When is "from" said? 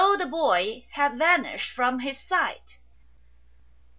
1.69-1.99